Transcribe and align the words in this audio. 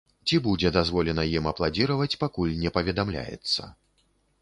Ці 0.29 0.37
будзе 0.45 0.71
дазволена 0.77 1.27
ім 1.35 1.45
апладзіраваць, 1.53 2.09
пакуль 2.25 2.57
не 2.65 2.69
паведамляецца. 2.79 3.73